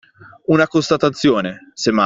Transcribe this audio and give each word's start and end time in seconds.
Una 0.47 0.65
constatazione, 0.65 1.71
se 1.75 1.91
mai. 1.91 1.99